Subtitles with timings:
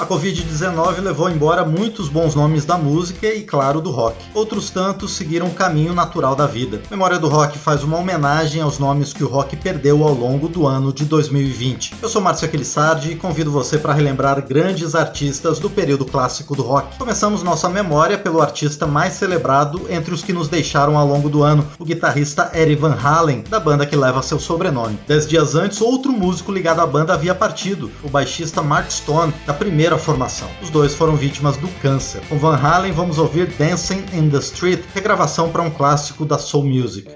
[0.00, 4.16] A Covid-19 levou embora muitos bons nomes da música e, claro, do rock.
[4.32, 6.80] Outros tantos seguiram o caminho natural da vida.
[6.90, 10.66] Memória do Rock faz uma homenagem aos nomes que o rock perdeu ao longo do
[10.66, 11.96] ano de 2020.
[12.00, 16.62] Eu sou Márcio Aquilissardi e convido você para relembrar grandes artistas do período clássico do
[16.62, 16.96] rock.
[16.96, 21.42] Começamos nossa memória pelo artista mais celebrado entre os que nos deixaram ao longo do
[21.42, 24.98] ano, o guitarrista Eric Van Halen, da banda que leva seu sobrenome.
[25.06, 29.52] Dez dias antes, outro músico ligado à banda havia partido, o baixista Mark Stone, da
[29.52, 30.48] primeira primeira formação.
[30.62, 32.20] Os dois foram vítimas do câncer.
[32.28, 36.64] Com Van Halen, vamos ouvir Dancing in the Street, regravação para um clássico da soul
[36.64, 37.10] music.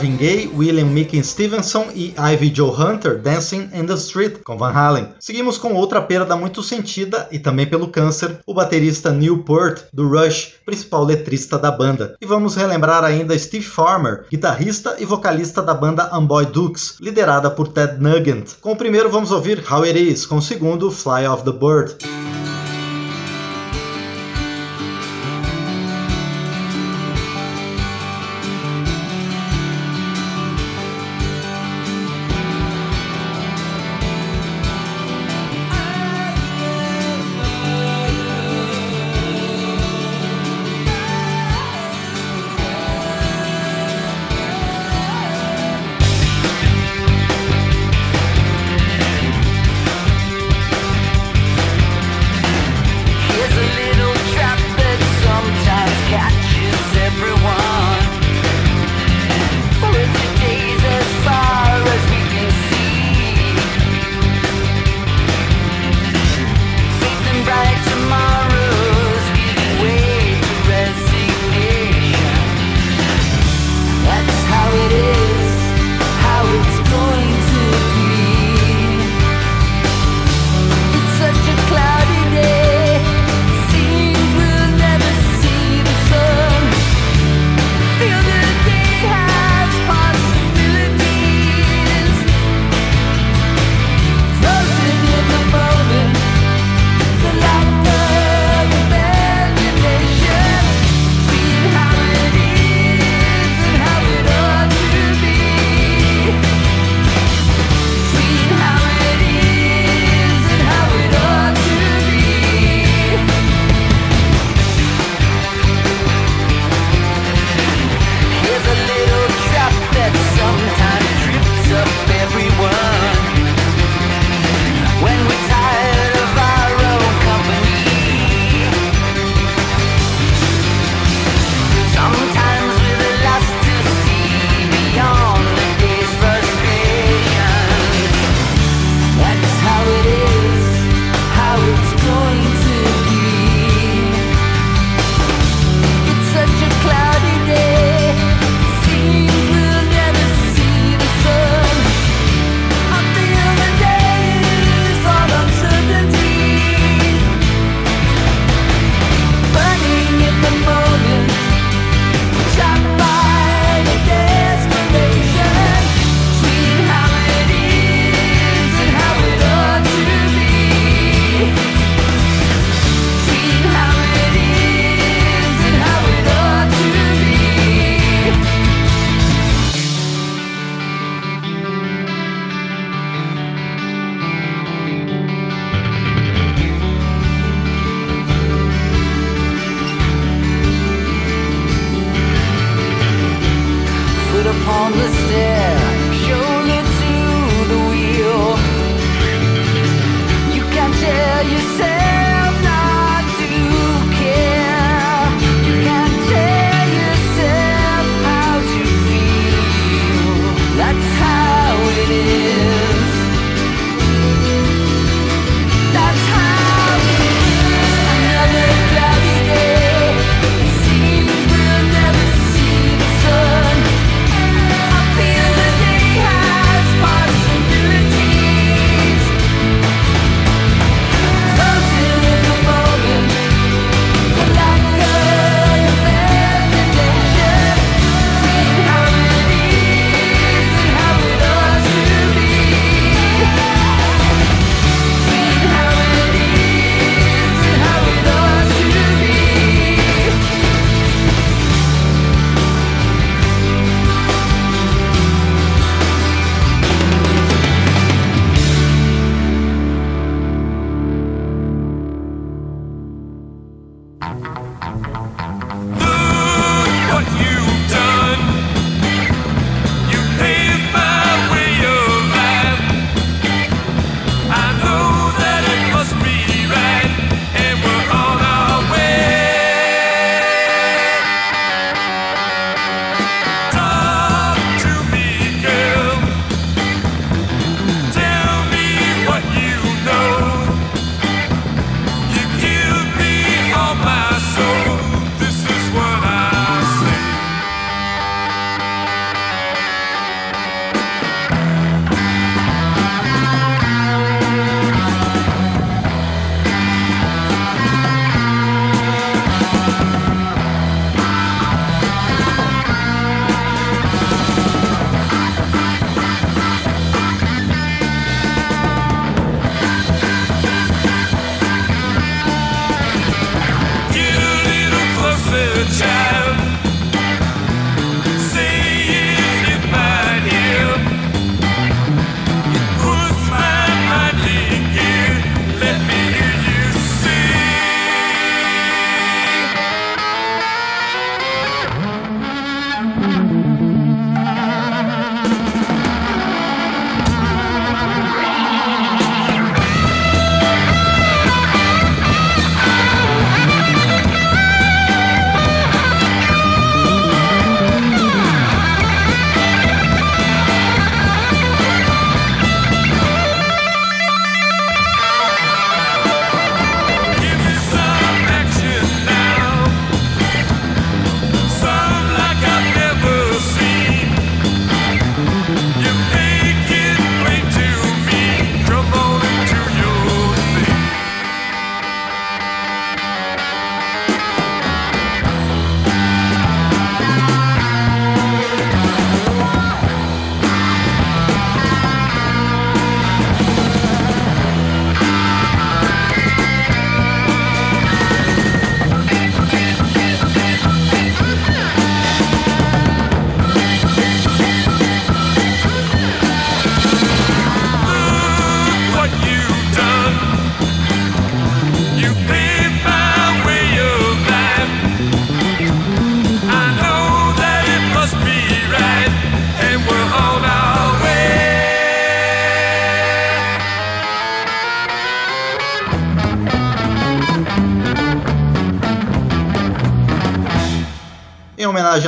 [0.00, 4.72] Marvin Gaye, William Mickey Stevenson e Ivy Joe Hunter Dancing in the Street com Van
[4.72, 5.08] Halen.
[5.20, 10.08] Seguimos com outra perda muito sentida e também pelo câncer, o baterista Neil Peart do
[10.08, 12.16] Rush, principal letrista da banda.
[12.18, 17.68] E vamos relembrar ainda Steve Farmer, guitarrista e vocalista da banda Amboy Dukes, liderada por
[17.68, 18.54] Ted Nugent.
[18.62, 22.49] Com o primeiro vamos ouvir How It Is, com o segundo Fly Off the Bird.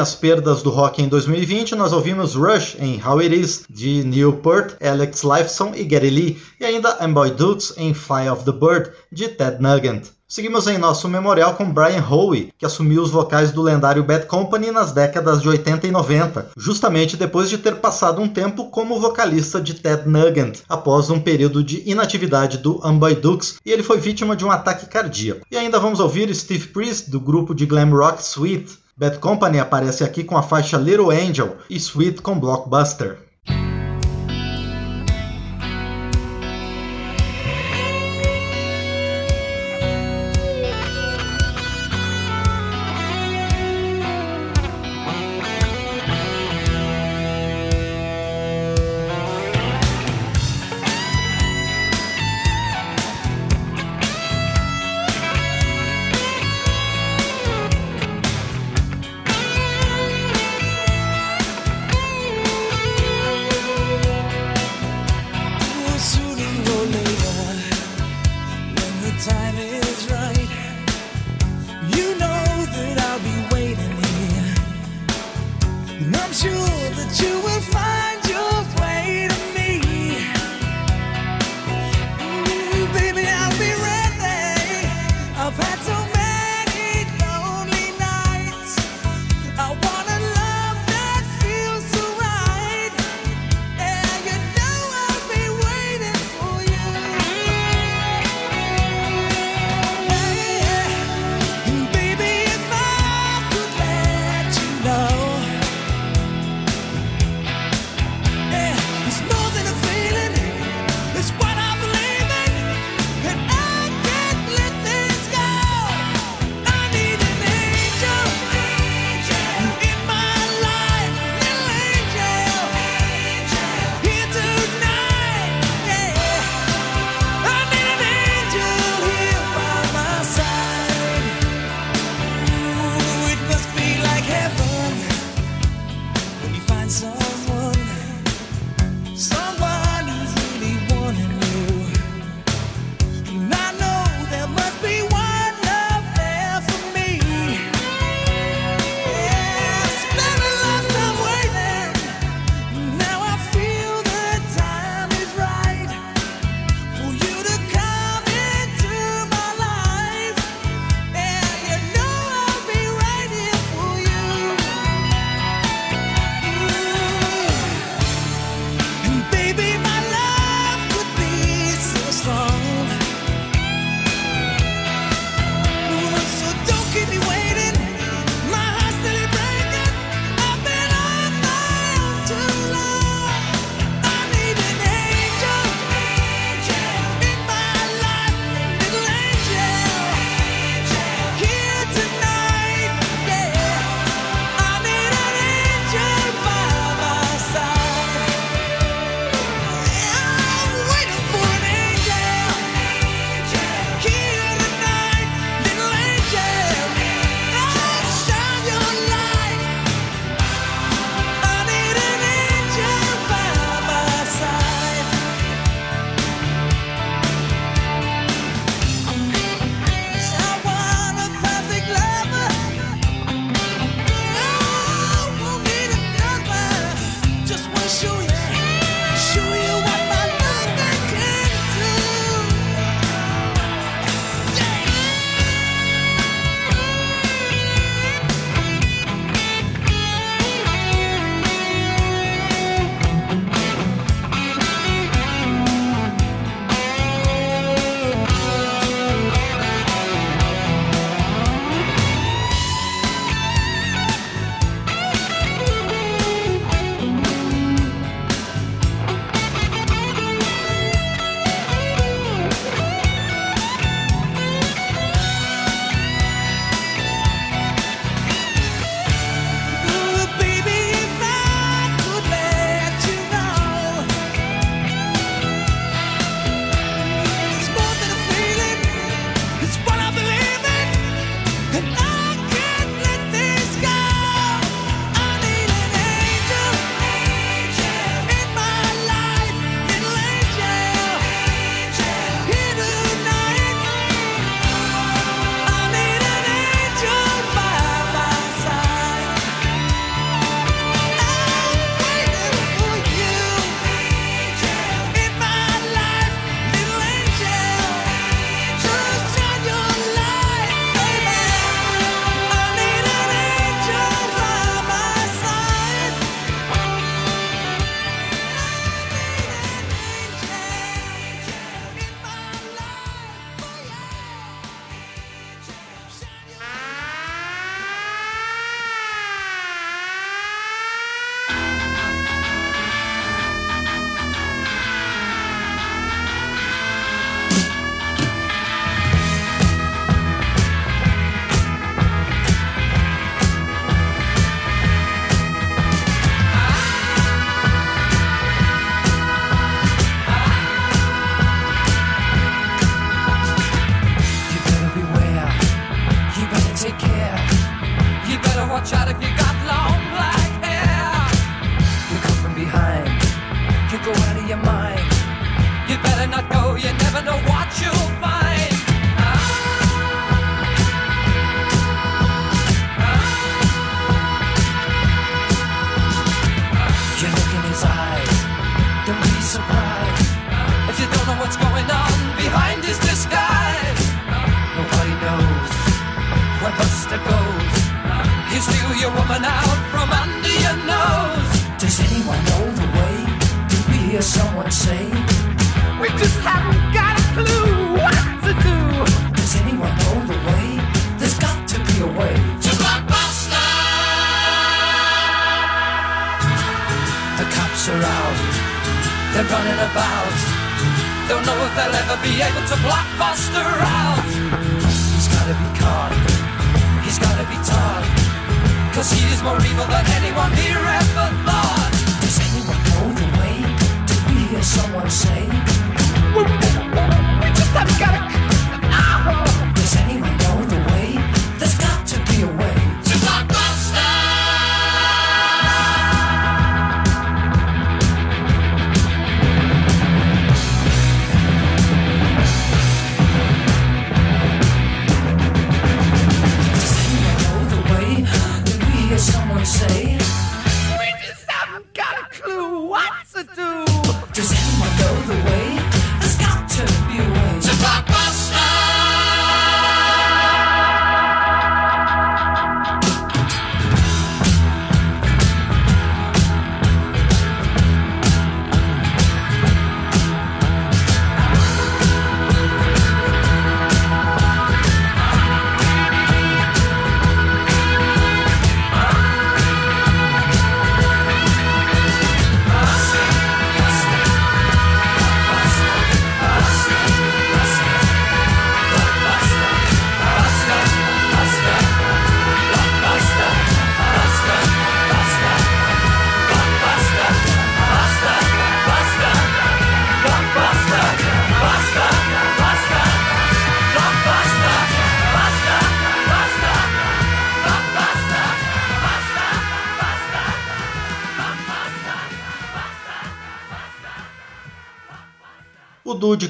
[0.02, 4.42] Às perdas do rock em 2020, nós ouvimos Rush em How It Is, de Neil
[4.80, 9.28] Alex Lifeson e Gary Lee, e ainda Amboy Dukes em Fly of the Bird, de
[9.28, 10.08] Ted Nugent.
[10.26, 14.72] Seguimos em nosso memorial com Brian Howe, que assumiu os vocais do lendário Bad Company
[14.72, 19.60] nas décadas de 80 e 90, justamente depois de ter passado um tempo como vocalista
[19.60, 24.34] de Ted Nugent, após um período de inatividade do Amboy Dukes, e ele foi vítima
[24.34, 25.46] de um ataque cardíaco.
[25.48, 28.81] E ainda vamos ouvir Steve Priest, do grupo de glam rock Sweet.
[29.02, 33.31] Bad Company aparece aqui com a faixa Little Angel e Sweet com Blockbuster.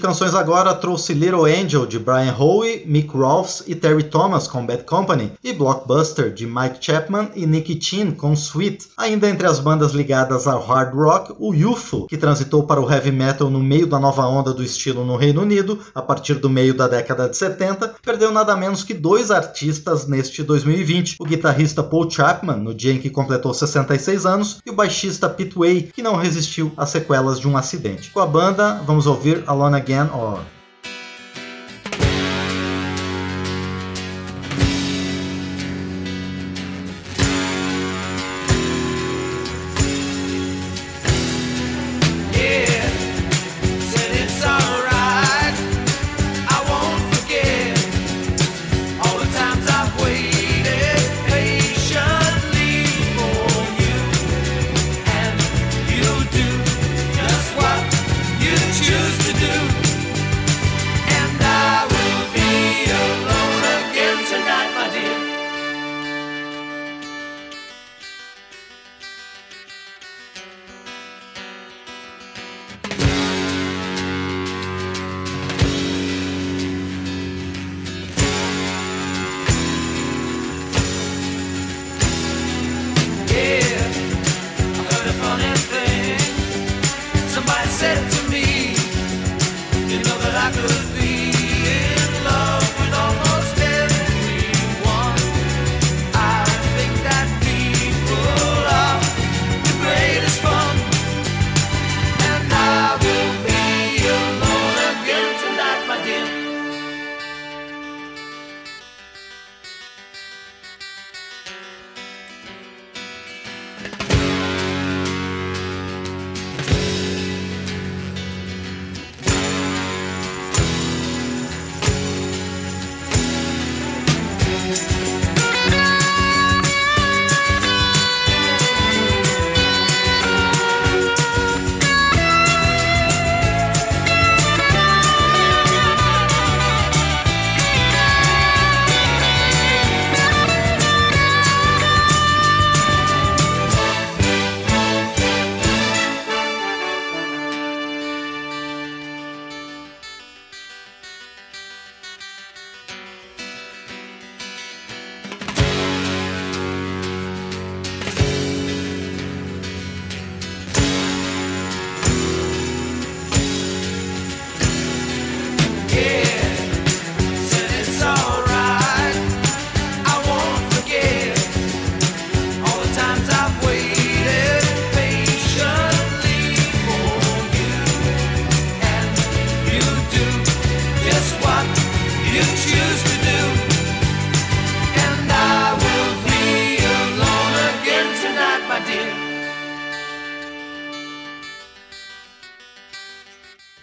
[0.02, 4.82] Canções agora trouxe Little Angel de Brian Howe, Mick Rolfs e Terry Thomas com Bad
[4.82, 8.88] Company e Blockbuster de Mike Chapman e Nicky Chin com Sweet.
[8.98, 13.12] Ainda entre as bandas ligadas ao hard rock, o UFO, que transitou para o heavy
[13.12, 16.74] metal no meio da nova onda do estilo no Reino Unido, a partir do meio
[16.74, 22.10] da década de 70, perdeu nada menos que dois artistas neste 2020, o guitarrista Paul
[22.10, 26.16] Chapman, no dia em que completou 66 anos, e o baixista Pete Way, que não
[26.16, 28.10] resistiu às sequelas de um acidente.
[28.10, 30.44] Com a banda, vamos ouvir Alone Again or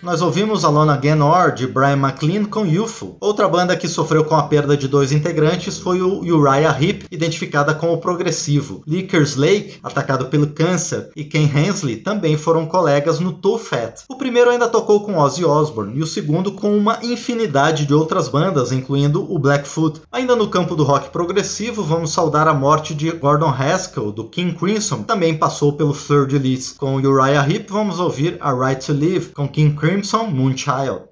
[0.09, 3.15] Nós ouvimos Alone Again Or, de Brian McLean, com UFO.
[3.21, 7.75] Outra banda que sofreu com a perda de dois integrantes foi o Uriah Heep, identificada
[7.75, 8.81] como progressivo.
[8.87, 14.01] Lickers Lake, atacado pelo câncer, e Ken Hensley também foram colegas no Toe Fat.
[14.09, 18.27] O primeiro ainda tocou com Ozzy Osbourne, e o segundo com uma infinidade de outras
[18.27, 20.01] bandas, incluindo o Blackfoot.
[20.11, 24.57] Ainda no campo do rock progressivo, vamos saudar a morte de Gordon Haskell, do King
[24.57, 26.39] Crimson, também passou pelo Fleur de.
[26.79, 31.08] Com Uriah Heep, vamos ouvir A Right to Live, com King Crimson Crimson Moonchild.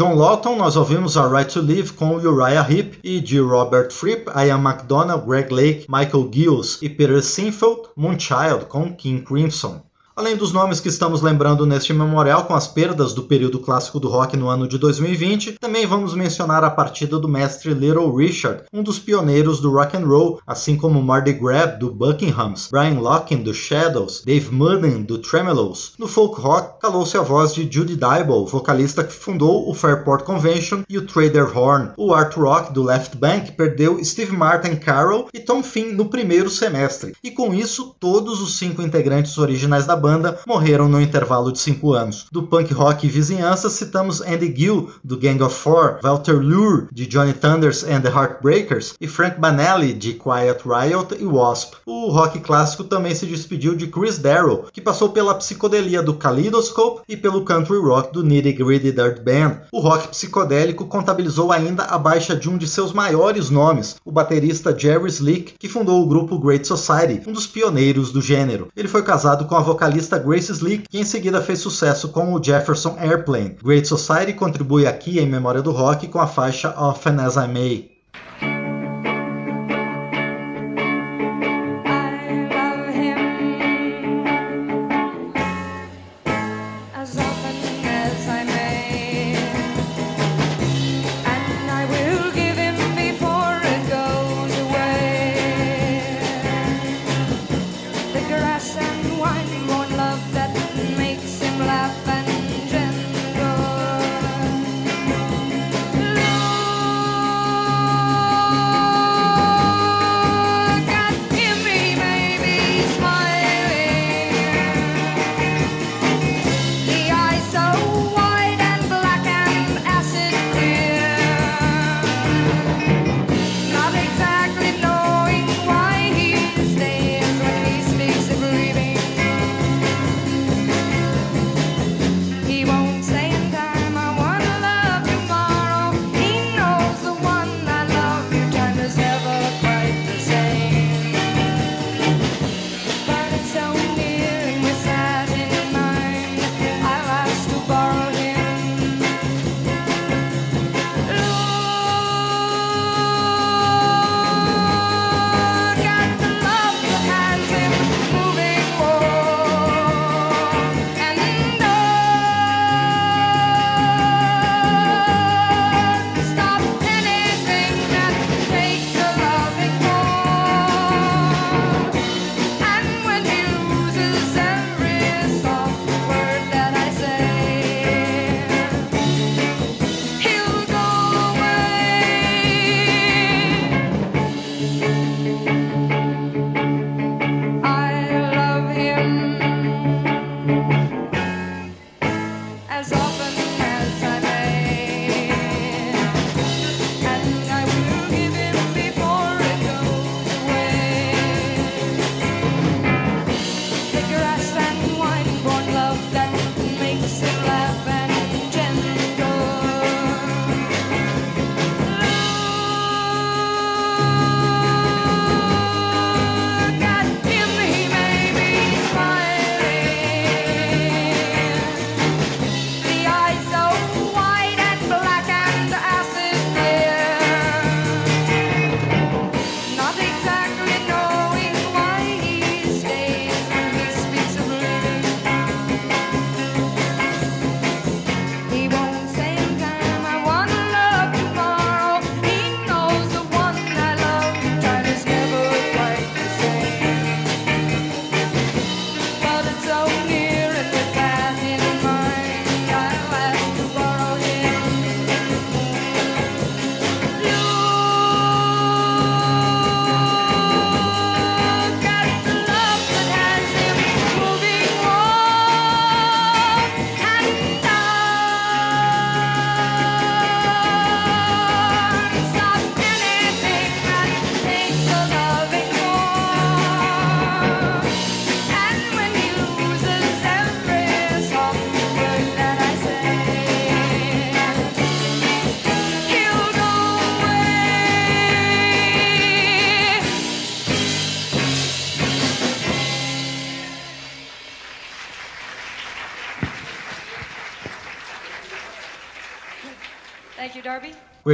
[0.00, 4.30] John Lawton, nós ouvimos A Right to Live com Uriah Heep e de Robert Fripp,
[4.34, 9.82] Ian MacDonald, Greg Lake, Michael Gills e Peter Sinfield, Moonchild com King Crimson.
[10.20, 14.10] Além dos nomes que estamos lembrando neste memorial com as perdas do período clássico do
[14.10, 18.82] rock no ano de 2020, também vamos mencionar a partida do mestre Little Richard, um
[18.82, 23.54] dos pioneiros do rock and roll, assim como Marty Grab do Buckinghams, Brian Lockin do
[23.54, 25.92] Shadows, Dave Muddin do Tremeloes.
[25.98, 30.82] No folk rock, calou-se a voz de Judy Dybel, vocalista que fundou o Fairport Convention
[30.86, 31.92] e o Trader Horn.
[31.96, 36.50] O art rock do Left Bank perdeu Steve Martin Carroll e Tom Finn no primeiro
[36.50, 41.52] semestre, e com isso todos os cinco integrantes originais da banda banda morreram no intervalo
[41.52, 42.26] de 5 anos.
[42.32, 47.06] Do punk rock e vizinhança, citamos Andy Gill, do Gang of Four, Walter Lure, de
[47.06, 51.74] Johnny Thunders and the Heartbreakers, e Frank Banelli, de Quiet Riot e Wasp.
[51.86, 57.02] O rock clássico também se despediu de Chris Darrow, que passou pela psicodelia do Kaleidoscope
[57.08, 59.60] e pelo country rock do Nitty Gritty Dirt Band.
[59.72, 64.76] O rock psicodélico contabilizou ainda a baixa de um de seus maiores nomes, o baterista
[64.76, 68.68] Jerry Slick, que fundou o grupo Great Society, um dos pioneiros do gênero.
[68.76, 72.32] Ele foi casado com a vocalista vocalista Grace Slick, que em seguida fez sucesso com
[72.32, 73.56] o Jefferson Airplane.
[73.62, 77.99] Great Society contribui aqui em memória do rock com a faixa Often As I May.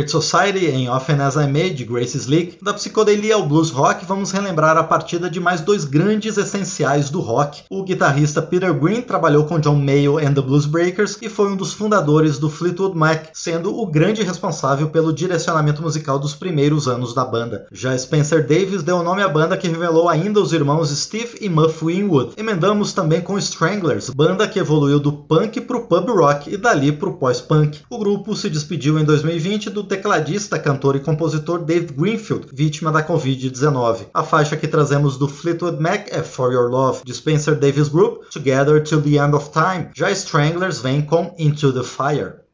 [0.07, 2.56] Great Society em Often As I Made, de Grace Slick.
[2.67, 7.21] Da psicodelia ao blues rock, vamos relembrar a partida de mais dois grandes essenciais do
[7.21, 7.63] rock.
[7.71, 11.55] O guitarrista Peter Green trabalhou com John Mayall and the Blues Breakers e foi um
[11.55, 17.15] dos fundadores do Fleetwood Mac, sendo o grande responsável pelo direcionamento musical dos primeiros anos
[17.15, 17.69] da banda.
[17.71, 21.49] Já Spencer Davis deu o nome à banda que revelou ainda os irmãos Steve e
[21.49, 22.33] Muff Winwood.
[22.37, 27.15] Emendamos também com Stranglers, banda que evoluiu do punk pro pub rock e dali pro
[27.15, 27.83] pós-punk.
[27.89, 33.07] O grupo se despediu em 2020 do tecladista, cantor e compositor Dave Greenfield, vítima da
[33.07, 34.07] Covid-19.
[34.15, 38.31] A faixa que trazemos do Fleetwood Mac é For Your Love, de Spencer Davis Group,
[38.31, 39.91] Together Till the End of Time.
[39.95, 42.46] Já Stranglers vem com Into the Fire.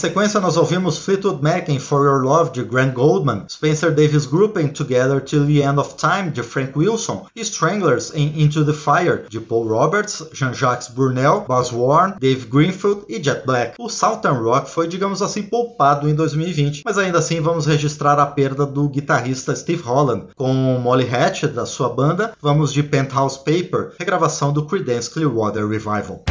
[0.00, 4.56] Sequência, nós ouvimos Fleetwood Mac em For Your Love, de Grant Goldman, Spencer Davis Group
[4.56, 8.72] em Together Till the End of Time, de Frank Wilson, e Stranglers em Into the
[8.72, 13.74] Fire, de Paul Roberts, Jean-Jacques Brunel, Buzz Warren, Dave Greenfield e Jet Black.
[13.78, 18.24] O Southern Rock foi, digamos assim, poupado em 2020, mas ainda assim vamos registrar a
[18.24, 20.28] perda do guitarrista Steve Holland.
[20.34, 26.24] Com Molly Hatch, da sua banda, vamos de Penthouse Paper, regravação do Creedence Clearwater Revival.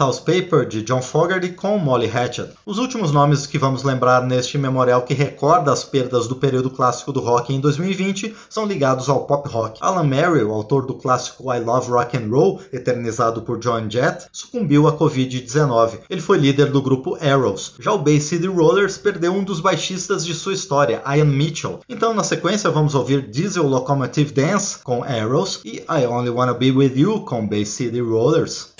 [0.00, 2.52] Penthouse Paper de John Fogerty com Molly Hatchet.
[2.64, 7.12] Os últimos nomes que vamos lembrar neste memorial que recorda as perdas do período clássico
[7.12, 9.76] do rock em 2020 são ligados ao pop rock.
[9.82, 14.88] Alan Merrill, autor do clássico I Love Rock and Roll, eternizado por John Jett, sucumbiu
[14.88, 15.98] à Covid-19.
[16.08, 17.74] Ele foi líder do grupo Arrows.
[17.78, 21.80] Já o Bay City Rollers perdeu um dos baixistas de sua história, Ian Mitchell.
[21.86, 26.70] Então, na sequência, vamos ouvir Diesel Locomotive Dance com Arrows e I Only Wanna Be
[26.70, 28.70] With You com Bay City Rollers.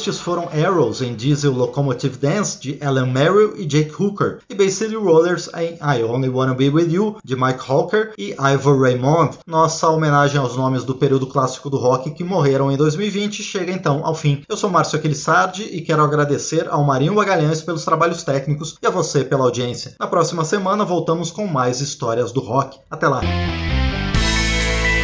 [0.00, 4.70] Estes foram Arrows em Diesel Locomotive Dance, de Alan Merrill e Jake Hooker, e Bay
[4.70, 9.40] City Rollers em I Only Wanna Be With You, de Mike Hawker e Ivor Raymond.
[9.46, 14.00] Nossa homenagem aos nomes do período clássico do rock que morreram em 2020 chega então
[14.02, 14.42] ao fim.
[14.48, 18.90] Eu sou Márcio Aquilissardi e quero agradecer ao Marinho Magalhães pelos trabalhos técnicos e a
[18.90, 19.96] você pela audiência.
[20.00, 22.78] Na próxima semana voltamos com mais histórias do rock.
[22.90, 23.20] Até lá!